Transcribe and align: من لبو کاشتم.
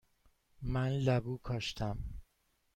من 0.61 0.89
لبو 0.99 1.37
کاشتم. 1.37 1.97